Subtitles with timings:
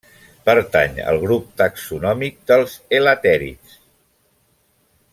[0.49, 3.79] Pertany al grup taxonòmic dels elatèrids.